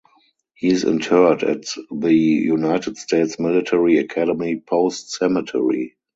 [0.55, 5.95] He is interred at the United States Military Academy Post Cemetery.